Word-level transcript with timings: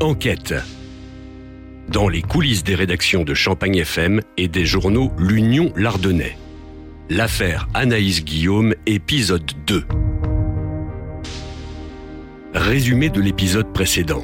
Enquête. 0.00 0.54
Dans 1.88 2.08
les 2.08 2.22
coulisses 2.22 2.62
des 2.62 2.76
rédactions 2.76 3.24
de 3.24 3.34
Champagne 3.34 3.78
FM 3.78 4.20
et 4.36 4.46
des 4.46 4.64
journaux 4.64 5.10
L'Union 5.18 5.72
Lardonnais. 5.74 6.38
L'affaire 7.10 7.68
Anaïs 7.74 8.24
Guillaume, 8.24 8.74
épisode 8.86 9.50
2. 9.66 9.84
Résumé 12.54 13.08
de 13.08 13.20
l'épisode 13.20 13.72
précédent. 13.72 14.22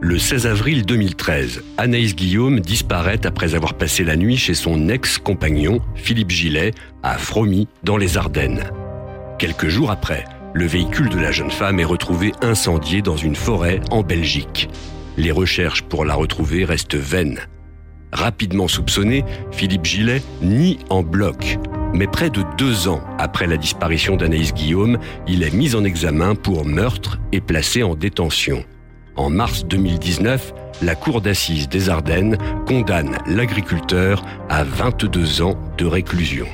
Le 0.00 0.18
16 0.18 0.46
avril 0.46 0.86
2013, 0.86 1.62
Anaïs 1.76 2.16
Guillaume 2.16 2.60
disparaît 2.60 3.26
après 3.26 3.54
avoir 3.54 3.74
passé 3.74 4.02
la 4.02 4.16
nuit 4.16 4.38
chez 4.38 4.54
son 4.54 4.88
ex-compagnon, 4.88 5.80
Philippe 5.94 6.30
Gillet, 6.30 6.72
à 7.02 7.18
Fromy, 7.18 7.68
dans 7.84 7.98
les 7.98 8.16
Ardennes. 8.16 8.64
Quelques 9.38 9.68
jours 9.68 9.90
après, 9.90 10.24
le 10.52 10.66
véhicule 10.66 11.08
de 11.08 11.18
la 11.18 11.32
jeune 11.32 11.50
femme 11.50 11.80
est 11.80 11.84
retrouvé 11.84 12.32
incendié 12.42 13.02
dans 13.02 13.16
une 13.16 13.36
forêt 13.36 13.80
en 13.90 14.02
Belgique. 14.02 14.68
Les 15.16 15.30
recherches 15.30 15.82
pour 15.82 16.04
la 16.04 16.14
retrouver 16.14 16.64
restent 16.64 16.96
vaines. 16.96 17.40
Rapidement 18.12 18.68
soupçonné, 18.68 19.24
Philippe 19.52 19.84
Gillet 19.84 20.22
nie 20.42 20.78
en 20.88 21.02
bloc. 21.02 21.58
Mais 21.92 22.06
près 22.06 22.30
de 22.30 22.42
deux 22.58 22.88
ans 22.88 23.02
après 23.18 23.46
la 23.46 23.56
disparition 23.56 24.16
d'Anaïs 24.16 24.52
Guillaume, 24.52 24.98
il 25.28 25.42
est 25.42 25.54
mis 25.54 25.74
en 25.74 25.84
examen 25.84 26.34
pour 26.34 26.64
meurtre 26.64 27.18
et 27.32 27.40
placé 27.40 27.82
en 27.82 27.94
détention. 27.94 28.64
En 29.16 29.30
mars 29.30 29.64
2019, 29.64 30.54
la 30.82 30.94
Cour 30.94 31.20
d'assises 31.20 31.68
des 31.68 31.88
Ardennes 31.88 32.38
condamne 32.66 33.18
l'agriculteur 33.26 34.24
à 34.48 34.64
22 34.64 35.42
ans 35.42 35.60
de 35.76 35.84
réclusion. 35.84 36.46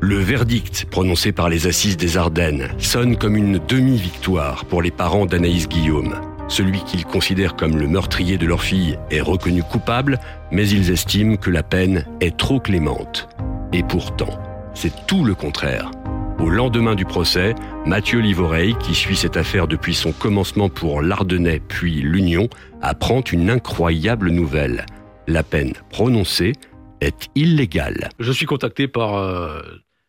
Le 0.00 0.18
verdict 0.18 0.86
prononcé 0.90 1.32
par 1.32 1.48
les 1.48 1.66
assises 1.66 1.96
des 1.96 2.18
Ardennes 2.18 2.68
sonne 2.78 3.16
comme 3.16 3.34
une 3.34 3.58
demi-victoire 3.58 4.66
pour 4.66 4.82
les 4.82 4.90
parents 4.90 5.26
d'Anaïs 5.26 5.68
Guillaume. 5.68 6.14
Celui 6.48 6.80
qu'ils 6.84 7.04
considèrent 7.04 7.56
comme 7.56 7.76
le 7.76 7.88
meurtrier 7.88 8.36
de 8.36 8.46
leur 8.46 8.62
fille 8.62 8.98
est 9.10 9.20
reconnu 9.20 9.62
coupable, 9.62 10.20
mais 10.52 10.68
ils 10.68 10.90
estiment 10.90 11.36
que 11.36 11.50
la 11.50 11.62
peine 11.62 12.04
est 12.20 12.36
trop 12.36 12.60
clémente. 12.60 13.28
Et 13.72 13.82
pourtant, 13.82 14.38
c'est 14.74 15.06
tout 15.06 15.24
le 15.24 15.34
contraire. 15.34 15.90
Au 16.38 16.50
lendemain 16.50 16.94
du 16.94 17.06
procès, 17.06 17.54
Mathieu 17.86 18.20
Livoreille, 18.20 18.76
qui 18.78 18.94
suit 18.94 19.16
cette 19.16 19.38
affaire 19.38 19.66
depuis 19.66 19.94
son 19.94 20.12
commencement 20.12 20.68
pour 20.68 21.00
l'Ardennais 21.00 21.60
puis 21.66 22.02
l'Union, 22.02 22.48
apprend 22.82 23.22
une 23.22 23.48
incroyable 23.48 24.30
nouvelle. 24.30 24.84
La 25.26 25.42
peine 25.42 25.72
prononcée 25.90 26.52
est 27.00 27.28
illégale. 27.34 28.10
Je 28.20 28.30
suis 28.30 28.46
contacté 28.46 28.86
par 28.86 29.16
euh, 29.16 29.62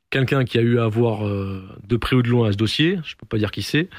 quelqu'un 0.09 0.45
qui 0.45 0.57
a 0.57 0.61
eu 0.61 0.79
à 0.79 0.87
voir 0.87 1.25
euh, 1.25 1.63
de 1.85 1.97
près 1.97 2.15
ou 2.15 2.21
de 2.21 2.29
loin 2.29 2.49
à 2.49 2.51
ce 2.51 2.57
dossier, 2.57 2.99
je 3.03 3.13
ne 3.13 3.17
peux 3.17 3.25
pas 3.27 3.37
dire 3.37 3.51
qui 3.51 3.61
c'est, 3.61 3.89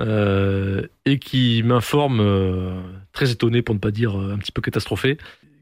euh, 0.00 0.82
et 1.04 1.18
qui 1.18 1.62
m'informe, 1.62 2.82
très 3.12 3.30
étonné 3.30 3.62
pour 3.62 3.74
ne 3.74 3.80
pas 3.80 3.90
dire 3.90 4.16
un 4.16 4.38
petit 4.38 4.52
peu 4.52 4.60
catastrophé, 4.60 5.18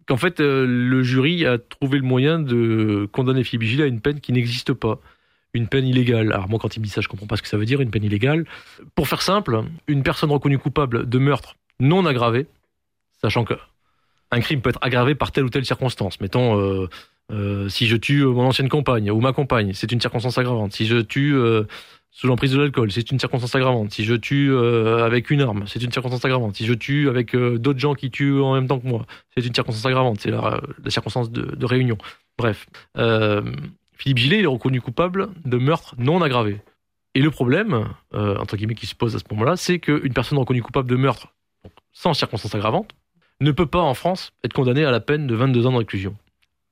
qu'en 0.07 0.17
fait 0.17 0.41
le 0.41 1.03
jury 1.03 1.47
a 1.47 1.59
trouvé 1.59 1.99
le 1.99 2.05
moyen 2.05 2.39
de 2.39 3.09
condamner 3.13 3.45
Philippe 3.45 3.69
Gilles 3.69 3.83
à 3.83 3.87
une 3.87 4.01
peine 4.01 4.21
qui 4.21 4.33
n'existe 4.33 4.73
pas 4.73 5.01
une 5.55 5.69
peine 5.69 5.87
illégale. 5.87 6.33
Alors 6.33 6.49
moi, 6.49 6.59
quand 6.59 6.77
il 6.77 6.81
me 6.81 6.85
dit 6.85 6.91
ça, 6.91 7.01
je 7.01 7.09
comprends 7.09 7.27
pas 7.27 7.37
ce 7.37 7.43
que 7.43 7.49
ça 7.49 7.57
veut 7.57 7.65
dire, 7.65 7.81
une 7.81 7.91
peine 7.91 8.05
illégale. 8.05 8.45
Pour 8.95 9.09
faire 9.09 9.23
simple, 9.23 9.63
une 9.87 10.03
personne 10.03 10.31
reconnue 10.31 10.59
coupable 10.59 11.09
de 11.09 11.19
meurtre 11.19 11.57
non 11.81 12.05
aggravé, 12.07 12.47
sachant 13.21 13.45
que 13.45 13.55
un 14.31 14.41
crime 14.41 14.61
peut 14.61 14.71
être 14.71 14.81
aggravé 14.83 15.15
par 15.15 15.33
telle 15.33 15.45
ou 15.45 15.49
telle 15.49 15.65
circonstance. 15.65 16.21
Mettons, 16.21 16.59
euh, 16.59 16.89
euh, 17.33 17.69
si 17.69 17.87
je 17.87 17.97
tue 17.97 18.25
mon 18.25 18.47
ancienne 18.47 18.69
compagne 18.69 19.11
ou 19.11 19.21
ma 19.21 19.33
compagne, 19.33 19.73
c'est 19.75 19.91
une 19.93 20.01
circonstance 20.01 20.39
aggravante. 20.39 20.73
Si 20.73 20.87
je 20.87 20.99
tue 20.99 21.35
euh, 21.35 21.65
sous 22.11 22.27
l'emprise 22.27 22.53
de 22.53 22.59
l'alcool, 22.59 22.93
c'est 22.93 23.11
une 23.11 23.19
circonstance 23.19 23.55
aggravante. 23.55 23.93
Si 23.93 24.05
je 24.05 24.15
tue 24.15 24.57
avec 24.57 25.31
une 25.31 25.41
arme, 25.41 25.65
c'est 25.67 25.83
une 25.83 25.91
circonstance 25.91 26.25
aggravante. 26.25 26.57
Si 26.57 26.65
je 26.65 26.75
tue 26.75 27.09
avec 27.09 27.35
d'autres 27.35 27.81
gens 27.81 27.95
qui 27.95 28.11
tuent 28.11 28.41
en 28.41 28.55
même 28.55 28.69
temps 28.69 28.79
que 28.79 28.87
moi, 28.87 29.05
c'est 29.35 29.45
une 29.45 29.55
circonstance 29.55 29.87
aggravante. 29.87 30.21
C'est 30.21 30.31
la, 30.31 30.61
circonstance 30.89 31.33
de, 31.33 31.67
réunion. 31.67 31.99
Bref. 32.39 32.67
Philippe 33.97 34.19
Gillet 34.19 34.43
est 34.43 34.47
reconnu 34.47 34.81
coupable 34.81 35.31
de 35.45 35.57
meurtre 35.57 35.95
non 35.99 36.23
aggravé. 36.23 36.61
Et 37.15 37.21
le 37.21 37.31
problème, 37.31 37.89
euh, 38.15 38.37
entre 38.39 38.57
guillemets, 38.57 38.75
qui 38.75 38.87
se 38.87 38.95
pose 38.95 39.15
à 39.15 39.19
ce 39.19 39.25
moment-là, 39.31 39.57
c'est 39.57 39.79
qu'une 39.79 40.13
personne 40.13 40.39
reconnue 40.39 40.63
coupable 40.63 40.91
de 40.91 40.97
meurtre 40.97 41.29
sans 41.93 42.13
circonstances 42.13 42.55
aggravantes 42.55 42.91
ne 43.41 43.53
peut 43.53 43.67
pas 43.67 43.81
en 43.81 43.95
France 43.95 44.33
être 44.45 44.53
condamnée 44.53 44.85
à 44.85 44.91
la 44.91 45.01
peine 45.01 45.27
de 45.27 45.35
22 45.35 45.67
ans 45.67 45.73
de 45.73 45.79
réclusion. 45.79 46.17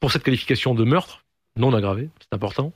Pour 0.02 0.10
cette 0.10 0.24
qualification 0.24 0.74
de 0.74 0.82
meurtre 0.82 1.24
non 1.56 1.72
aggravé, 1.72 2.10
c'est 2.18 2.34
important, 2.34 2.72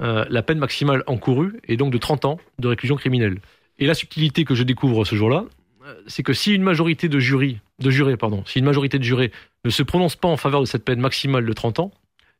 euh, 0.00 0.24
la 0.30 0.44
peine 0.44 0.58
maximale 0.58 1.02
encourue 1.08 1.58
est 1.66 1.76
donc 1.76 1.92
de 1.92 1.98
30 1.98 2.24
ans 2.24 2.38
de 2.60 2.68
réclusion 2.68 2.94
criminelle. 2.94 3.40
Et 3.78 3.86
la 3.88 3.94
subtilité 3.94 4.44
que 4.44 4.54
je 4.54 4.62
découvre 4.62 5.04
ce 5.04 5.16
jour-là, 5.16 5.44
euh, 5.84 5.94
c'est 6.06 6.22
que 6.22 6.32
si 6.32 6.54
une 6.54 6.62
majorité 6.62 7.08
de 7.08 7.18
jury, 7.18 7.58
de 7.80 7.90
jurés, 7.90 8.16
pardon, 8.16 8.44
si 8.46 8.60
une 8.60 8.64
majorité 8.64 9.00
de 9.00 9.02
jurés 9.02 9.32
ne 9.64 9.70
se 9.70 9.82
prononce 9.82 10.14
pas 10.14 10.28
en 10.28 10.36
faveur 10.36 10.60
de 10.60 10.66
cette 10.66 10.84
peine 10.84 11.00
maximale 11.00 11.44
de 11.44 11.52
30 11.52 11.80
ans, 11.80 11.90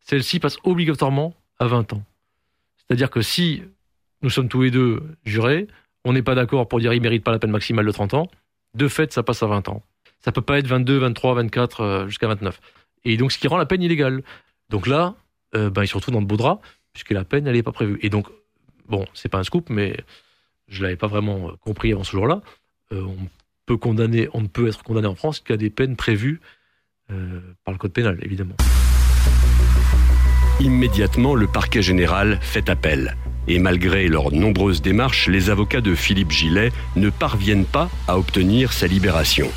celle-ci 0.02 0.38
passe 0.38 0.58
obligatoirement 0.62 1.34
à 1.58 1.66
20 1.66 1.94
ans. 1.94 2.04
C'est-à-dire 2.76 3.10
que 3.10 3.22
si 3.22 3.64
nous 4.22 4.30
sommes 4.30 4.48
tous 4.48 4.62
les 4.62 4.70
deux 4.70 5.02
jurés, 5.24 5.66
on 6.04 6.12
n'est 6.12 6.22
pas 6.22 6.36
d'accord 6.36 6.68
pour 6.68 6.78
dire 6.78 6.92
il 6.92 7.02
mérite 7.02 7.24
pas 7.24 7.32
la 7.32 7.40
peine 7.40 7.50
maximale 7.50 7.86
de 7.86 7.90
30 7.90 8.14
ans, 8.14 8.30
de 8.74 8.86
fait, 8.86 9.12
ça 9.12 9.24
passe 9.24 9.42
à 9.42 9.48
20 9.48 9.68
ans. 9.68 9.82
Ça 10.20 10.30
peut 10.30 10.42
pas 10.42 10.60
être 10.60 10.68
22, 10.68 10.98
23, 10.98 11.34
24 11.34 12.04
jusqu'à 12.06 12.28
29. 12.28 12.60
Et 13.04 13.16
donc, 13.16 13.32
ce 13.32 13.38
qui 13.38 13.48
rend 13.48 13.56
la 13.56 13.66
peine 13.66 13.82
illégale. 13.82 14.22
Donc 14.70 14.86
là, 14.86 15.14
euh, 15.54 15.70
ben, 15.70 15.82
il 15.82 15.88
se 15.88 15.94
retrouve 15.94 16.14
dans 16.14 16.20
le 16.20 16.26
beau 16.26 16.36
drap, 16.36 16.60
puisque 16.92 17.10
la 17.10 17.24
peine, 17.24 17.44
n'est 17.44 17.62
pas 17.62 17.72
prévue. 17.72 17.98
Et 18.02 18.10
donc, 18.10 18.26
bon, 18.88 19.06
c'est 19.14 19.28
pas 19.28 19.38
un 19.38 19.44
scoop, 19.44 19.70
mais 19.70 19.96
je 20.68 20.82
l'avais 20.82 20.96
pas 20.96 21.06
vraiment 21.06 21.52
compris 21.60 21.92
avant 21.92 22.04
ce 22.04 22.12
jour-là. 22.12 22.42
Euh, 22.92 23.02
on 23.02 23.28
peut 23.66 23.76
condamner, 23.76 24.28
on 24.32 24.40
ne 24.40 24.46
peut 24.46 24.68
être 24.68 24.82
condamné 24.82 25.06
en 25.06 25.14
France 25.14 25.40
qu'à 25.40 25.56
des 25.56 25.70
peines 25.70 25.96
prévues 25.96 26.40
euh, 27.10 27.40
par 27.64 27.72
le 27.72 27.78
code 27.78 27.92
pénal, 27.92 28.18
évidemment. 28.22 28.56
Immédiatement, 30.60 31.34
le 31.34 31.46
parquet 31.46 31.82
général 31.82 32.38
fait 32.42 32.68
appel. 32.68 33.16
Et 33.46 33.58
malgré 33.58 34.08
leurs 34.08 34.32
nombreuses 34.32 34.82
démarches, 34.82 35.28
les 35.28 35.50
avocats 35.50 35.80
de 35.80 35.94
Philippe 35.94 36.32
Gillet 36.32 36.72
ne 36.96 37.08
parviennent 37.08 37.64
pas 37.64 37.88
à 38.06 38.18
obtenir 38.18 38.72
sa 38.72 38.86
libération. 38.86 39.50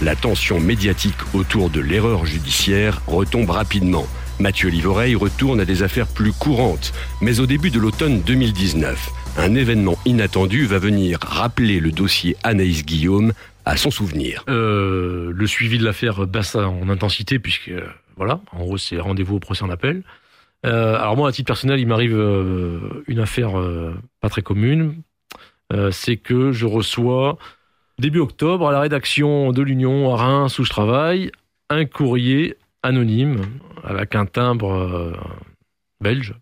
La 0.00 0.14
tension 0.14 0.60
médiatique 0.60 1.34
autour 1.34 1.70
de 1.70 1.80
l'erreur 1.80 2.24
judiciaire 2.24 3.02
retombe 3.06 3.50
rapidement. 3.50 4.06
Mathieu 4.38 4.68
Livoreille 4.68 5.16
retourne 5.16 5.60
à 5.60 5.64
des 5.64 5.82
affaires 5.82 6.06
plus 6.06 6.32
courantes. 6.32 6.92
Mais 7.20 7.40
au 7.40 7.46
début 7.46 7.70
de 7.70 7.80
l'automne 7.80 8.22
2019, 8.22 9.10
un 9.38 9.54
événement 9.56 9.98
inattendu 10.06 10.66
va 10.66 10.78
venir 10.78 11.18
rappeler 11.20 11.80
le 11.80 11.90
dossier 11.90 12.36
Anaïs 12.44 12.84
Guillaume 12.84 13.32
à 13.64 13.76
son 13.76 13.90
souvenir. 13.90 14.44
Euh, 14.48 15.32
le 15.34 15.46
suivi 15.48 15.78
de 15.78 15.84
l'affaire 15.84 16.26
baisse 16.28 16.54
en 16.54 16.88
intensité 16.88 17.40
puisque, 17.40 17.72
voilà, 18.16 18.40
en 18.52 18.60
gros 18.60 18.78
c'est 18.78 19.00
rendez-vous 19.00 19.36
au 19.36 19.40
procès 19.40 19.64
en 19.64 19.70
appel. 19.70 20.04
Euh, 20.66 20.96
alors 20.96 21.16
moi, 21.16 21.28
à 21.28 21.32
titre 21.32 21.46
personnel, 21.46 21.80
il 21.80 21.86
m'arrive 21.86 22.16
euh, 22.16 23.04
une 23.06 23.20
affaire 23.20 23.58
euh, 23.58 23.94
pas 24.20 24.28
très 24.28 24.42
commune. 24.42 25.02
c'est 25.90 26.16
que 26.16 26.52
je 26.52 26.66
reçois 26.66 27.36
début 27.98 28.20
octobre 28.20 28.68
à 28.68 28.72
la 28.72 28.80
rédaction 28.80 29.52
de 29.52 29.62
l'Union 29.62 30.12
à 30.14 30.16
Reims 30.16 30.58
où 30.58 30.64
je 30.64 30.70
travaille 30.70 31.30
un 31.70 31.84
courrier 31.84 32.56
anonyme 32.82 33.40
avec 33.84 34.14
un 34.14 34.26
timbre 34.26 35.12
belge 36.00 36.34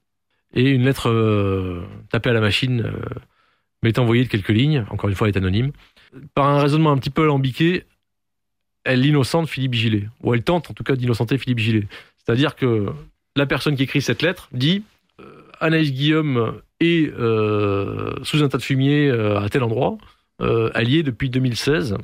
et 0.55 0.71
une 0.71 0.85
lettre 0.85 1.85
tapée 2.11 2.31
à 2.31 2.33
la 2.35 2.41
machine 2.41 2.93
m'est 3.83 3.99
envoyée 3.99 4.25
de 4.25 4.29
quelques 4.29 4.51
lignes. 4.51 4.85
Encore 4.91 5.09
une 5.09 5.17
fois, 5.17 5.29
elle 5.29 5.35
est 5.35 5.39
anonyme. 5.39 5.73
Par 6.35 6.47
un 6.47 6.61
raisonnement 6.61 6.93
un 6.93 6.99
petit 6.99 7.11
peu 7.11 7.23
alambiqué, 7.23 7.85
elle 8.85 9.05
innocente 9.05 9.49
Philippe 9.49 9.75
Gillet, 9.75 10.09
ou 10.23 10.35
elle 10.35 10.43
tente 10.43 10.71
en 10.71 10.75
tout 10.75 10.85
cas 10.85 10.97
d'innocenter 10.97 11.39
Philippe 11.39 11.59
Gillet. 11.59 11.87
C'est-à-dire 12.17 12.55
que 12.55 12.87
la 13.35 13.47
personne 13.47 13.77
qui 13.77 13.83
écrit 13.83 14.01
cette 14.01 14.23
lettre 14.23 14.49
dit 14.53 14.85
euh, 15.21 15.43
Anaïs 15.61 15.93
Guillaume 15.93 16.61
est 16.81 17.13
euh, 17.13 18.15
sous 18.23 18.43
un 18.43 18.49
tas 18.49 18.59
de 18.59 18.63
fumier 18.63 19.09
euh, 19.09 19.41
à 19.41 19.49
tel 19.49 19.63
endroit, 19.63 19.99
allié 20.41 21.03
depuis 21.03 21.31
2016. 21.31 21.97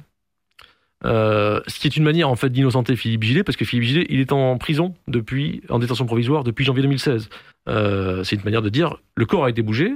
ce 1.04 1.78
qui 1.78 1.86
est 1.86 1.96
une 1.96 2.04
manière 2.04 2.28
en 2.28 2.36
fait 2.36 2.50
d'innocenter 2.50 2.96
Philippe 2.96 3.22
Gillet 3.22 3.44
parce 3.44 3.56
que 3.56 3.64
Philippe 3.64 3.84
Gillet 3.84 4.06
il 4.08 4.20
est 4.20 4.32
en 4.32 4.56
prison 4.58 4.94
depuis 5.08 5.62
en 5.68 5.78
détention 5.78 6.06
provisoire 6.06 6.44
depuis 6.44 6.64
janvier 6.64 6.82
2016. 6.82 7.28
c'est 7.66 8.36
une 8.36 8.44
manière 8.44 8.62
de 8.62 8.68
dire 8.68 8.96
le 9.16 9.26
corps 9.26 9.44
a 9.44 9.50
été 9.50 9.62
bougé 9.62 9.92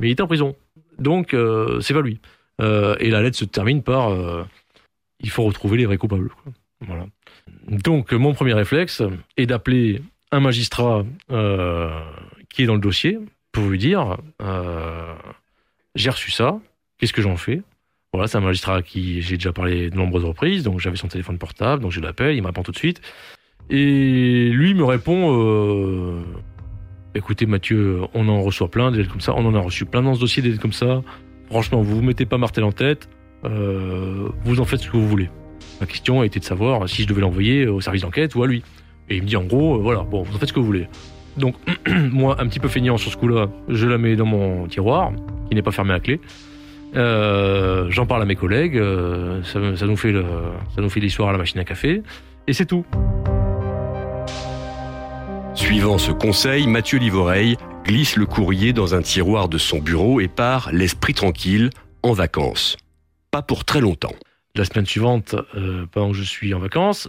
mais 0.00 0.08
il 0.08 0.10
est 0.12 0.20
en 0.20 0.26
prison 0.26 0.56
donc 0.98 1.36
c'est 1.80 1.94
pas 1.94 2.02
lui. 2.02 2.20
et 2.60 3.10
la 3.10 3.22
lettre 3.22 3.36
se 3.36 3.44
termine 3.44 3.82
par 3.82 4.12
il 5.20 5.30
faut 5.30 5.44
retrouver 5.44 5.78
les 5.78 5.86
vrais 5.86 5.96
coupables. 5.96 6.30
Voilà. 6.80 7.06
Donc 7.66 8.12
mon 8.12 8.34
premier 8.34 8.52
réflexe 8.52 9.02
est 9.36 9.46
d'appeler 9.46 10.02
un 10.30 10.40
magistrat 10.40 11.04
euh, 11.30 12.00
qui 12.50 12.62
est 12.62 12.66
dans 12.66 12.74
le 12.74 12.80
dossier 12.80 13.18
pour 13.52 13.64
lui 13.64 13.78
dire 13.78 14.18
euh, 14.42 15.14
j'ai 15.94 16.10
reçu 16.10 16.30
ça, 16.30 16.60
qu'est-ce 16.98 17.12
que 17.12 17.22
j'en 17.22 17.36
fais? 17.36 17.62
Voilà, 18.14 18.28
c'est 18.28 18.38
un 18.38 18.42
magistrat 18.42 18.76
à 18.76 18.82
qui 18.82 19.22
j'ai 19.22 19.36
déjà 19.36 19.52
parlé 19.52 19.90
de 19.90 19.96
nombreuses 19.96 20.24
reprises, 20.24 20.62
donc 20.62 20.78
j'avais 20.78 20.96
son 20.96 21.08
téléphone 21.08 21.36
portable, 21.36 21.82
donc 21.82 21.90
je 21.90 22.00
l'appelle, 22.00 22.36
il 22.36 22.42
me 22.42 22.46
répond 22.46 22.62
tout 22.62 22.72
de 22.72 22.76
suite. 22.76 23.00
Et 23.70 24.50
lui 24.50 24.74
me 24.74 24.84
répond 24.84 25.36
euh, 25.36 26.22
écoutez 27.14 27.46
Mathieu, 27.46 28.02
on 28.14 28.28
en 28.28 28.40
reçoit 28.40 28.70
plein 28.70 28.92
des 28.92 28.98
lettres 28.98 29.10
comme 29.10 29.20
ça, 29.20 29.34
on 29.34 29.44
en 29.44 29.54
a 29.54 29.58
reçu 29.58 29.84
plein 29.84 30.02
dans 30.02 30.14
ce 30.14 30.20
dossier 30.20 30.42
des 30.42 30.50
lettres 30.50 30.62
comme 30.62 30.72
ça. 30.72 31.02
Franchement, 31.50 31.82
vous 31.82 31.96
vous 31.96 32.02
mettez 32.02 32.24
pas 32.24 32.38
martel 32.38 32.62
en 32.62 32.72
tête, 32.72 33.08
vous 33.42 34.60
en 34.60 34.64
faites 34.64 34.80
ce 34.80 34.90
que 34.90 34.96
vous 34.96 35.08
voulez. 35.08 35.28
Ma 35.80 35.86
question 35.86 36.22
était 36.22 36.38
de 36.38 36.44
savoir 36.44 36.88
si 36.88 37.02
je 37.02 37.08
devais 37.08 37.20
l'envoyer 37.20 37.66
au 37.66 37.80
service 37.80 38.02
d'enquête 38.02 38.34
ou 38.36 38.42
à 38.42 38.46
lui. 38.46 38.62
Et 39.08 39.16
il 39.16 39.22
me 39.22 39.26
dit 39.26 39.36
en 39.36 39.44
gros, 39.44 39.74
euh, 39.74 39.78
voilà, 39.78 40.02
bon, 40.02 40.22
vous 40.22 40.34
en 40.34 40.38
faites 40.38 40.48
ce 40.48 40.54
que 40.54 40.60
vous 40.60 40.66
voulez. 40.66 40.88
Donc, 41.36 41.56
moi, 42.12 42.40
un 42.40 42.46
petit 42.46 42.60
peu 42.60 42.68
feignant 42.68 42.96
sur 42.96 43.10
ce 43.10 43.16
coup-là, 43.16 43.48
je 43.68 43.86
la 43.86 43.98
mets 43.98 44.16
dans 44.16 44.24
mon 44.24 44.66
tiroir, 44.66 45.12
qui 45.48 45.54
n'est 45.54 45.62
pas 45.62 45.72
fermé 45.72 45.92
à 45.92 46.00
clé. 46.00 46.20
Euh, 46.96 47.86
J'en 47.90 48.06
parle 48.06 48.22
à 48.22 48.24
mes 48.24 48.36
collègues, 48.36 48.76
euh, 48.76 49.42
ça, 49.42 49.76
ça, 49.76 49.86
nous 49.86 49.96
fait 49.96 50.12
le, 50.12 50.24
ça 50.74 50.80
nous 50.80 50.90
fait 50.90 51.00
l'histoire 51.00 51.28
à 51.28 51.32
la 51.32 51.38
machine 51.38 51.60
à 51.60 51.64
café, 51.64 52.02
et 52.46 52.52
c'est 52.52 52.66
tout. 52.66 52.84
Suivant 55.54 55.98
ce 55.98 56.10
conseil, 56.10 56.66
Mathieu 56.66 56.98
Livoreille 56.98 57.56
glisse 57.84 58.16
le 58.16 58.26
courrier 58.26 58.72
dans 58.72 58.94
un 58.94 59.02
tiroir 59.02 59.48
de 59.48 59.58
son 59.58 59.78
bureau 59.78 60.20
et 60.20 60.28
part, 60.28 60.70
l'esprit 60.72 61.14
tranquille, 61.14 61.70
en 62.02 62.12
vacances. 62.12 62.76
Pas 63.30 63.42
pour 63.42 63.64
très 63.64 63.80
longtemps. 63.80 64.14
La 64.56 64.64
semaine 64.64 64.86
suivante, 64.86 65.34
euh, 65.56 65.86
pendant 65.90 66.12
que 66.12 66.16
je 66.16 66.22
suis 66.22 66.54
en 66.54 66.58
vacances, 66.58 67.08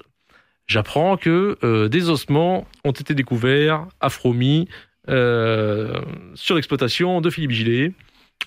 j'apprends 0.67 1.17
que 1.17 1.57
euh, 1.63 1.89
des 1.89 2.09
ossements 2.09 2.67
ont 2.83 2.91
été 2.91 3.13
découverts 3.13 3.87
à 3.99 4.09
Fromy 4.09 4.67
euh, 5.09 6.01
sur 6.33 6.55
l'exploitation 6.55 7.21
de 7.21 7.29
Philippe 7.29 7.51
Gillet, 7.51 7.93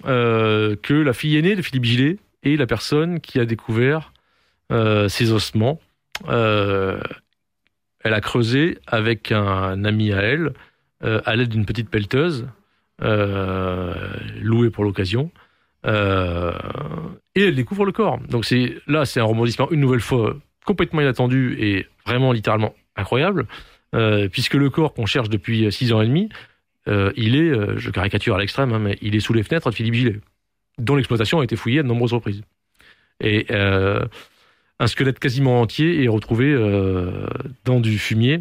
euh, 0.06 0.76
que 0.82 0.94
la 0.94 1.12
fille 1.12 1.36
aînée 1.36 1.56
de 1.56 1.62
Philippe 1.62 1.84
Gillet 1.84 2.16
est 2.42 2.56
la 2.56 2.66
personne 2.66 3.20
qui 3.20 3.40
a 3.40 3.44
découvert 3.44 4.12
euh, 4.72 5.08
ces 5.08 5.32
ossements. 5.32 5.80
Euh, 6.28 7.00
elle 8.04 8.14
a 8.14 8.20
creusé 8.20 8.78
avec 8.86 9.32
un 9.32 9.84
ami 9.84 10.12
à 10.12 10.22
elle, 10.22 10.52
à 11.00 11.36
l'aide 11.36 11.48
d'une 11.48 11.66
petite 11.66 11.90
pelleteuse, 11.90 12.48
louée 13.00 14.70
pour 14.70 14.84
l'occasion. 14.84 15.30
Euh, 15.86 16.52
et 17.34 17.44
elle 17.44 17.54
découvre 17.54 17.84
le 17.84 17.92
corps. 17.92 18.18
Donc 18.28 18.44
c'est 18.44 18.76
là, 18.86 19.04
c'est 19.04 19.20
un 19.20 19.24
rebondissement 19.24 19.70
une 19.70 19.80
nouvelle 19.80 20.00
fois 20.00 20.36
complètement 20.64 21.00
inattendu 21.00 21.56
et 21.60 21.86
vraiment 22.06 22.32
littéralement 22.32 22.74
incroyable, 22.96 23.46
euh, 23.94 24.28
puisque 24.28 24.54
le 24.54 24.70
corps 24.70 24.92
qu'on 24.92 25.06
cherche 25.06 25.28
depuis 25.28 25.70
six 25.72 25.92
ans 25.92 26.02
et 26.02 26.06
demi, 26.06 26.28
euh, 26.88 27.12
il 27.16 27.36
est, 27.36 27.50
euh, 27.50 27.78
je 27.78 27.90
caricature 27.90 28.34
à 28.34 28.38
l'extrême, 28.38 28.72
hein, 28.72 28.78
mais 28.78 28.98
il 29.02 29.14
est 29.14 29.20
sous 29.20 29.32
les 29.32 29.42
fenêtres 29.42 29.70
de 29.70 29.74
Philippe 29.74 29.94
Gillet, 29.94 30.20
dont 30.78 30.96
l'exploitation 30.96 31.40
a 31.40 31.44
été 31.44 31.56
fouillée 31.56 31.80
à 31.80 31.82
de 31.82 31.88
nombreuses 31.88 32.14
reprises. 32.14 32.42
Et 33.20 33.46
euh, 33.50 34.04
un 34.80 34.86
squelette 34.86 35.18
quasiment 35.18 35.60
entier 35.60 36.02
est 36.02 36.08
retrouvé 36.08 36.54
dans 37.64 37.80
du 37.80 37.98
fumier. 37.98 38.40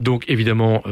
donc 0.00 0.24
évidemment, 0.28 0.84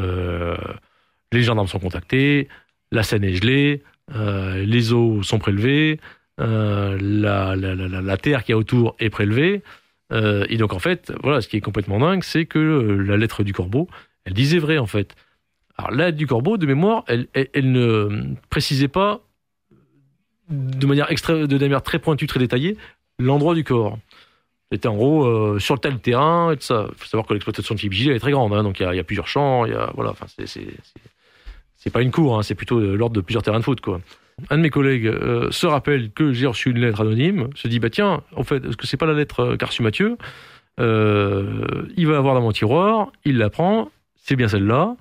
les 1.31 1.41
gendarmes 1.41 1.69
sont 1.69 1.79
contactés, 1.79 2.49
la 2.91 3.01
scène 3.03 3.23
est 3.23 3.35
gelée, 3.35 3.81
les 4.13 4.91
eaux 4.91 5.23
sont 5.23 5.39
prélevées, 5.39 6.01
la, 6.37 6.97
la, 6.99 7.55
la, 7.55 8.01
la, 8.01 8.17
terre 8.17 8.43
qui 8.43 8.51
est 8.51 8.55
autour 8.55 8.97
est 8.99 9.09
prélevée. 9.09 9.63
Et 10.11 10.57
donc 10.57 10.73
en 10.73 10.79
fait, 10.79 11.13
voilà, 11.23 11.39
ce 11.39 11.47
qui 11.47 11.55
est 11.55 11.61
complètement 11.61 11.99
dingue, 11.99 12.23
c'est 12.23 12.45
que 12.45 12.59
la 12.59 13.15
lettre 13.15 13.43
du 13.43 13.53
corbeau, 13.53 13.87
elle 14.25 14.33
disait 14.33 14.59
vrai 14.59 14.77
en 14.77 14.85
fait. 14.85 15.15
Alors 15.77 15.91
la 15.91 16.05
lettre 16.05 16.17
du 16.17 16.27
corbeau, 16.27 16.57
de 16.57 16.65
mémoire, 16.65 17.03
elle, 17.07 17.27
ne 17.71 18.35
précisait 18.49 18.87
pas 18.87 19.21
de 20.49 20.85
manière, 20.85 21.09
extra, 21.11 21.47
de 21.47 21.57
manière 21.57 21.81
très 21.81 21.99
pointue, 21.99 22.27
très 22.27 22.39
détaillée, 22.39 22.77
l'endroit 23.17 23.55
du 23.55 23.63
corps. 23.63 23.97
C'était 24.71 24.87
en 24.87 24.95
gros 24.95 25.25
euh, 25.25 25.59
sur 25.59 25.79
tel 25.79 25.99
terrain 25.99 26.51
et 26.51 26.57
tout 26.57 26.63
ça. 26.63 26.87
Il 26.89 26.97
faut 26.97 27.07
savoir 27.07 27.25
que 27.25 27.33
l'exploitation 27.33 27.75
de 27.75 27.79
Philippe 27.79 28.11
est 28.11 28.19
très 28.19 28.31
grande, 28.31 28.53
hein, 28.53 28.63
donc 28.63 28.79
il 28.79 28.95
y, 28.95 28.99
a 28.99 29.03
plusieurs 29.03 29.27
champs, 29.27 29.65
voilà, 29.95 30.13
c'est 31.83 31.89
pas 31.91 32.01
une 32.01 32.11
cour, 32.11 32.37
hein, 32.37 32.43
c'est 32.43 32.55
plutôt 32.55 32.79
l'ordre 32.79 33.15
de 33.15 33.21
plusieurs 33.21 33.43
terrains 33.43 33.59
de 33.59 33.63
foot. 33.63 33.81
Un 34.49 34.57
de 34.57 34.61
mes 34.61 34.69
collègues 34.69 35.07
euh, 35.07 35.51
se 35.51 35.67
rappelle 35.67 36.11
que 36.11 36.33
j'ai 36.33 36.47
reçu 36.47 36.71
une 36.71 36.79
lettre 36.79 37.01
anonyme, 37.01 37.49
se 37.55 37.67
dit 37.67 37.79
bah 37.79 37.89
tiens, 37.89 38.21
en 38.35 38.43
fait, 38.43 38.65
est-ce 38.65 38.77
que 38.77 38.87
c'est 38.87 38.97
pas 38.97 39.05
la 39.05 39.13
lettre 39.13 39.41
euh, 39.41 39.57
qu'a 39.57 39.67
reçue 39.67 39.83
Mathieu? 39.83 40.17
Euh, 40.79 41.85
Il 41.97 42.07
va 42.07 42.17
avoir 42.17 42.33
dans 42.33 42.41
mon 42.41 42.51
tiroir, 42.51 43.11
il 43.25 43.37
la 43.37 43.49
prend, 43.49 43.91
c'est 44.23 44.35
bien 44.35 44.47
celle-là. 44.47 44.95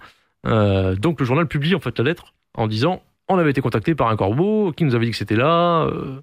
Euh, 0.46 0.96
donc 0.96 1.20
le 1.20 1.26
journal 1.26 1.46
publie 1.46 1.74
en 1.74 1.80
fait 1.80 1.96
la 1.98 2.04
lettre 2.04 2.34
en 2.54 2.66
disant 2.66 3.02
on 3.28 3.38
avait 3.38 3.52
été 3.52 3.60
contacté 3.60 3.94
par 3.94 4.08
un 4.08 4.16
corbeau 4.16 4.72
qui 4.72 4.84
nous 4.84 4.94
avait 4.94 5.06
dit 5.06 5.12
que 5.12 5.16
c'était 5.16 5.36
là. 5.36 5.84
Euh, 5.84 6.20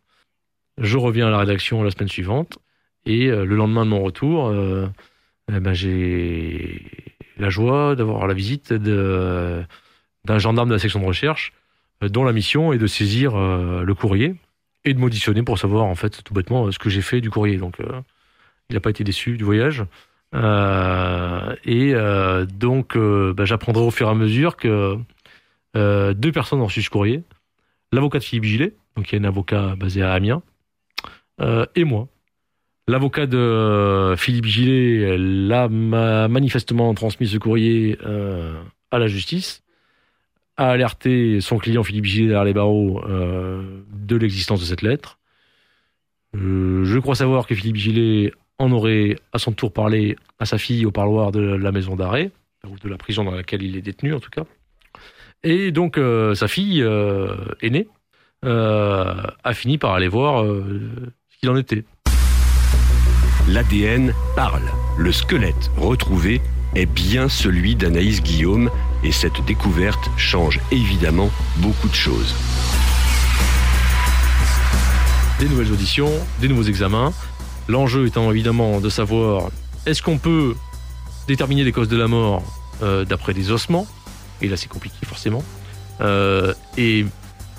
je 0.77 0.97
reviens 0.97 1.27
à 1.27 1.31
la 1.31 1.39
rédaction 1.39 1.81
la 1.81 1.91
semaine 1.91 2.09
suivante 2.09 2.59
et 3.05 3.27
euh, 3.27 3.45
le 3.45 3.55
lendemain 3.55 3.85
de 3.85 3.89
mon 3.89 4.03
retour, 4.03 4.53
eh 5.51 5.59
ben, 5.59 5.73
j'ai 5.73 6.85
la 7.37 7.49
joie 7.49 7.95
d'avoir 7.95 8.27
la 8.27 8.33
visite 8.33 8.73
d'un 8.73 9.65
gendarme 10.37 10.69
de 10.69 10.75
la 10.75 10.79
section 10.79 10.99
de 10.99 11.05
recherche 11.05 11.53
dont 12.01 12.23
la 12.23 12.33
mission 12.33 12.71
est 12.71 12.77
de 12.77 12.87
saisir 12.87 13.35
le 13.35 13.93
courrier 13.93 14.35
et 14.85 14.93
de 14.93 14.99
m'auditionner 14.99 15.43
pour 15.43 15.57
savoir 15.57 15.85
en 15.85 15.95
fait 15.95 16.23
tout 16.23 16.33
bêtement 16.33 16.71
ce 16.71 16.79
que 16.79 16.89
j'ai 16.89 17.01
fait 17.01 17.19
du 17.19 17.29
courrier. 17.29 17.57
Donc 17.57 17.77
il 18.69 18.73
n'a 18.73 18.79
pas 18.79 18.89
été 18.89 19.03
déçu 19.03 19.37
du 19.37 19.43
voyage. 19.43 19.85
Euh, 20.35 21.55
et 21.65 21.93
euh, 21.95 22.45
donc 22.45 22.95
euh, 22.95 23.33
bah, 23.33 23.45
j'apprendrai 23.45 23.83
au 23.83 23.89
fur 23.89 24.07
et 24.07 24.11
à 24.11 24.13
mesure 24.13 24.57
que 24.57 24.97
deux 25.75 26.31
personnes 26.31 26.61
ont 26.61 26.65
reçu 26.65 26.81
ce 26.81 26.89
courrier. 26.89 27.23
L'avocat 27.91 28.19
de 28.19 28.23
Philippe 28.23 28.43
Gillet, 28.43 28.75
donc 28.95 29.11
y 29.11 29.15
a 29.15 29.19
un 29.19 29.23
avocat 29.23 29.75
basé 29.75 30.01
à 30.01 30.13
Amiens, 30.13 30.43
et 31.75 31.83
moi. 31.83 32.07
L'avocat 32.87 33.27
de 33.27 34.15
Philippe 34.17 34.45
Gillet 34.45 35.15
l'a 35.17 35.69
manifestement 35.69 36.93
transmis 36.93 37.27
ce 37.27 37.37
courrier 37.37 37.97
à 38.91 38.99
la 38.99 39.07
justice 39.07 39.63
a 40.57 40.71
alerté 40.71 41.39
son 41.39 41.57
client 41.57 41.83
Philippe 41.83 42.05
Gillet 42.05 42.27
derrière 42.27 42.43
les 42.43 42.53
barreaux 42.53 43.01
de 43.05 44.15
l'existence 44.15 44.59
de 44.59 44.65
cette 44.65 44.81
lettre. 44.81 45.19
Je 46.33 46.99
crois 46.99 47.15
savoir 47.15 47.47
que 47.47 47.55
Philippe 47.55 47.77
Gillet 47.77 48.33
en 48.59 48.71
aurait 48.71 49.15
à 49.33 49.39
son 49.39 49.53
tour 49.53 49.73
parlé 49.73 50.17
à 50.37 50.45
sa 50.45 50.57
fille 50.57 50.85
au 50.85 50.91
parloir 50.91 51.31
de 51.31 51.39
la 51.39 51.71
maison 51.71 51.95
d'arrêt, 51.95 52.31
ou 52.67 52.77
de 52.77 52.89
la 52.89 52.97
prison 52.97 53.23
dans 53.23 53.31
laquelle 53.31 53.63
il 53.63 53.77
est 53.77 53.81
détenu 53.81 54.13
en 54.13 54.19
tout 54.19 54.29
cas. 54.29 54.43
Et 55.43 55.71
donc 55.71 55.97
euh, 55.97 56.35
sa 56.35 56.47
fille 56.47 56.83
euh, 56.83 57.33
aînée 57.61 57.87
euh, 58.45 59.23
a 59.43 59.53
fini 59.53 59.77
par 59.77 59.93
aller 59.93 60.09
voir 60.09 60.43
ce 60.43 61.37
qu'il 61.39 61.49
en 61.49 61.55
était. 61.55 61.85
L'ADN 63.47 64.13
parle. 64.35 64.63
Le 64.97 65.11
squelette 65.11 65.71
retrouvé 65.77 66.41
est 66.75 66.85
bien 66.85 67.29
celui 67.29 67.75
d'Anaïs 67.75 68.21
Guillaume 68.21 68.69
et 69.03 69.11
cette 69.11 69.43
découverte 69.45 70.09
change 70.17 70.59
évidemment 70.71 71.31
beaucoup 71.57 71.87
de 71.87 71.95
choses. 71.95 72.35
Des 75.39 75.47
nouvelles 75.47 75.71
auditions, 75.71 76.11
des 76.41 76.49
nouveaux 76.49 76.63
examens. 76.63 77.13
L'enjeu 77.69 78.07
étant 78.07 78.31
évidemment 78.31 78.81
de 78.81 78.89
savoir 78.89 79.51
est-ce 79.85 80.01
qu'on 80.01 80.17
peut 80.17 80.55
déterminer 81.27 81.63
les 81.63 81.71
causes 81.71 81.87
de 81.87 81.97
la 81.97 82.07
mort 82.07 82.41
euh, 82.81 83.05
d'après 83.05 83.35
des 83.35 83.51
ossements? 83.51 83.85
Et 84.41 84.47
là 84.47 84.57
c'est 84.57 84.67
compliqué 84.67 85.05
forcément. 85.05 85.43
Euh, 86.01 86.55
et 86.77 87.05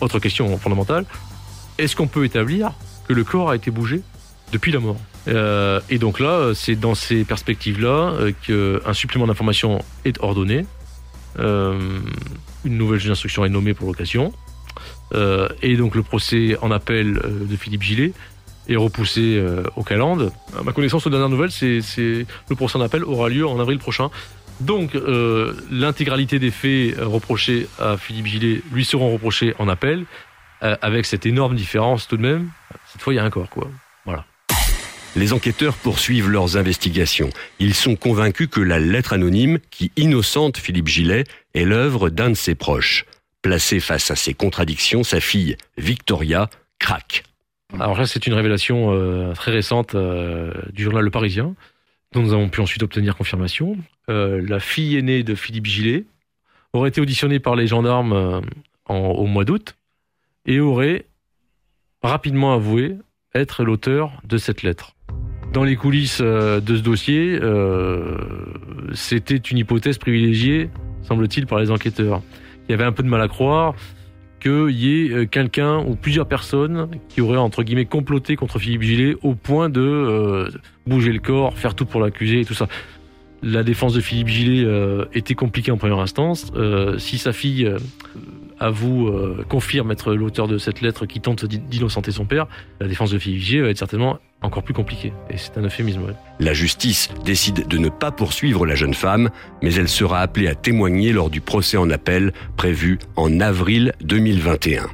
autre 0.01 0.19
question 0.19 0.59
fondamentale, 0.59 1.05
est-ce 1.79 1.95
qu'on 1.95 2.09
peut 2.09 2.25
établir 2.25 2.73
que 3.07 3.13
le 3.13 3.23
corps 3.23 3.51
a 3.51 3.55
été 3.55 3.71
bougé 3.71 4.03
depuis 4.53 4.73
la 4.73 4.81
mort? 4.81 4.97
Euh, 5.29 5.81
Et 5.89 5.99
donc 5.99 6.19
là, 6.19 6.55
c'est 6.55 6.75
dans 6.75 6.97
ces 6.97 7.25
perspectives-là 7.25 8.33
qu'un 8.45 8.93
supplément 8.93 9.29
d'information 9.29 9.81
est 10.05 10.21
ordonné 10.21 10.67
une 11.39 12.77
nouvelle 12.77 12.99
juge 12.99 13.11
d'instruction 13.11 13.45
est 13.45 13.49
nommée 13.49 13.75
pour 13.75 13.87
l'occasion. 13.87 14.33
Et 15.63 15.77
donc 15.77 15.95
le 15.95 16.03
procès 16.03 16.57
en 16.61 16.73
appel 16.73 17.15
de 17.49 17.57
Philippe 17.57 17.83
Gillet 17.83 18.13
est 18.71 18.77
repoussé 18.77 19.37
euh, 19.37 19.65
au 19.77 19.83
calende. 19.83 20.33
Ma 20.65 20.73
connaissance, 20.73 21.07
aux 21.07 21.11
dernières 21.11 21.29
nouvelles, 21.29 21.51
c'est 21.51 21.81
le 22.49 22.57
procès 22.57 22.79
en 22.79 22.81
appel 22.81 23.05
aura 23.05 23.29
lieu 23.29 23.47
en 23.47 23.59
avril 23.61 23.79
prochain. 23.79 24.11
Donc 24.61 24.95
euh, 24.95 25.55
l'intégralité 25.71 26.39
des 26.39 26.51
faits 26.51 26.97
reprochés 26.99 27.67
à 27.79 27.97
Philippe 27.97 28.27
Gillet 28.27 28.63
lui 28.73 28.85
seront 28.85 29.13
reprochés 29.13 29.55
en 29.59 29.69
appel, 29.69 30.05
euh, 30.63 30.77
avec 30.83 31.07
cette 31.07 31.27
énorme 31.27 31.57
différence 31.57 32.07
tout 32.07 32.17
de 32.17 32.23
même. 32.23 32.51
Cette 32.93 33.01
fois, 33.01 33.13
il 33.13 33.17
y 33.17 33.19
a 33.19 33.25
un 33.25 33.31
corps, 33.31 33.49
quoi. 33.49 33.69
Voilà. 34.05 34.25
Les 35.17 35.33
enquêteurs 35.33 35.75
poursuivent 35.75 36.29
leurs 36.29 36.57
investigations. 36.57 37.31
Ils 37.59 37.75
sont 37.75 37.97
convaincus 37.97 38.49
que 38.51 38.61
la 38.61 38.79
lettre 38.79 39.15
anonyme 39.15 39.59
qui 39.71 39.91
innocente 39.97 40.59
Philippe 40.59 40.87
Gillet 40.87 41.25
est 41.55 41.65
l'œuvre 41.65 42.11
d'un 42.11 42.31
de 42.31 42.35
ses 42.35 42.55
proches. 42.55 43.07
Placée 43.43 43.81
face 43.81 44.11
à 44.11 44.17
ces 44.17 44.35
contradictions, 44.35 45.03
sa 45.03 45.21
fille, 45.21 45.57
Victoria, 45.79 46.49
craque. 46.79 47.25
Alors 47.79 47.97
là, 47.97 48.07
c'est 48.07 48.27
une 48.27 48.35
révélation 48.35 48.93
euh, 48.93 49.33
très 49.33 49.53
récente 49.53 49.95
euh, 49.95 50.53
du 50.73 50.83
journal 50.83 51.05
Le 51.05 51.11
Parisien, 51.11 51.55
dont 52.13 52.23
nous 52.23 52.33
avons 52.33 52.49
pu 52.49 52.61
ensuite 52.61 52.83
obtenir 52.83 53.17
confirmation. 53.17 53.77
Euh, 54.09 54.45
la 54.47 54.61
fille 54.61 54.97
aînée 54.97 55.23
de 55.23 55.35
Philippe 55.35 55.67
Gillet 55.67 56.05
aurait 56.73 56.89
été 56.89 57.01
auditionnée 57.01 57.39
par 57.39 57.57
les 57.57 57.67
gendarmes 57.67 58.43
en, 58.87 58.97
au 58.97 59.27
mois 59.27 59.45
d'août 59.45 59.77
et 60.47 60.61
aurait 60.61 61.07
rapidement 62.03 62.55
avoué 62.55 62.97
être 63.35 63.65
l'auteur 63.65 64.21
de 64.25 64.37
cette 64.39 64.63
lettre. 64.63 64.95
Dans 65.53 65.65
les 65.65 65.77
coulisses 65.77 66.21
de 66.21 66.63
ce 66.77 66.81
dossier, 66.81 67.41
c'était 68.95 69.37
une 69.37 69.59
hypothèse 69.59 69.99
privilégiée, 69.99 70.71
semble-t-il, 71.03 71.47
par 71.47 71.59
les 71.59 71.73
enquêteurs. 71.73 72.23
Il 72.69 72.71
y 72.71 72.75
avait 72.75 72.85
un 72.85 72.93
peu 72.93 73.03
de 73.03 73.09
mal 73.09 73.21
à 73.21 73.27
croire, 73.27 73.75
qu'il 74.41 74.71
y 74.71 75.07
ait 75.07 75.11
euh, 75.11 75.27
quelqu'un 75.27 75.79
ou 75.79 75.95
plusieurs 75.95 76.27
personnes 76.27 76.89
qui 77.09 77.21
auraient 77.21 77.37
entre 77.37 77.63
guillemets 77.63 77.85
comploté 77.85 78.37
contre 78.37 78.59
Philippe 78.59 78.83
Gillet 78.83 79.17
au 79.23 79.35
point 79.35 79.69
de 79.69 79.81
euh, 79.81 80.51
bouger 80.87 81.13
le 81.13 81.21
corps, 81.21 81.57
faire 81.57 81.75
tout 81.75 81.87
pour 81.87 82.01
l'accuser 82.01 82.41
et 82.41 82.45
tout 82.45 82.55
ça. 82.55 82.67
La 83.43 83.63
défense 83.63 83.95
de 83.95 84.01
Philippe 84.01 84.29
Gillet 84.29 84.65
euh, 84.65 85.05
était 85.15 85.35
compliquée 85.35 85.71
en 85.71 85.77
première 85.77 86.01
instance. 86.01 86.53
si 86.99 87.19
sa 87.19 87.33
fille 87.33 87.73
avoue, 88.61 89.11
confirme 89.49 89.91
être 89.91 90.15
l'auteur 90.15 90.47
de 90.47 90.59
cette 90.59 90.81
lettre 90.81 91.07
qui 91.07 91.21
tente 91.21 91.45
d'innocenter 91.45 92.13
son 92.13 92.25
père, 92.25 92.47
la 92.81 92.89
défense 92.89 93.11
de 93.11 93.19
Gillet 93.19 93.63
va 93.63 93.69
être 93.69 93.79
certainement 93.79 94.19
encore 94.43 94.63
plus 94.63 94.75
compliquée. 94.75 95.13
Et 95.29 95.37
c'est 95.37 95.57
un 95.59 95.63
euphémisme. 95.63 96.15
La 96.39 96.53
justice 96.53 97.11
décide 97.25 97.67
de 97.67 97.79
ne 97.79 97.89
pas 97.89 98.11
poursuivre 98.11 98.67
la 98.67 98.75
jeune 98.75 98.95
femme, 98.95 99.31
mais 99.63 99.75
elle 99.75 99.89
sera 99.89 100.21
appelée 100.21 100.49
à 100.49 100.55
témoigner 100.55 101.13
lors 101.13 101.31
du 101.31 101.41
procès 101.41 101.77
en 101.77 101.91
appel 101.91 102.33
prévu 102.57 102.99
en 103.17 103.41
avril 103.41 103.93
2021. 104.03 104.89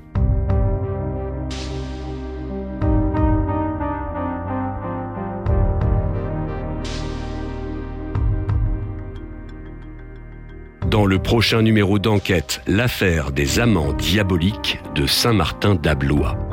Dans 10.90 11.04
le 11.04 11.18
prochain 11.18 11.62
numéro 11.62 11.98
d'enquête, 11.98 12.60
l'affaire 12.68 13.32
des 13.32 13.58
amants 13.58 13.92
diaboliques 13.92 14.78
de 14.94 15.06
Saint-Martin 15.06 15.74
d'Ablois. 15.74 16.45